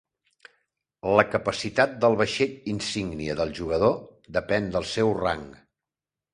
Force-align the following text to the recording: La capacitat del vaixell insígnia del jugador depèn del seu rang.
La 1.19 1.25
capacitat 1.33 1.93
del 2.07 2.17
vaixell 2.23 2.57
insígnia 2.73 3.37
del 3.43 3.55
jugador 3.61 3.95
depèn 4.41 4.75
del 4.79 4.91
seu 4.97 5.17
rang. 5.23 5.49